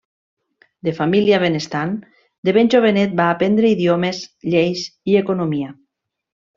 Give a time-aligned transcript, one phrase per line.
[0.87, 1.91] De família benestant,
[2.49, 4.27] de ben jovenet va aprendre idiomes,
[4.57, 5.75] lleis i economia.